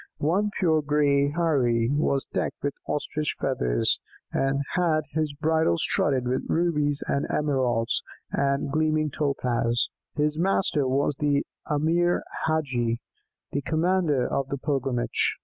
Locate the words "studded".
5.77-6.27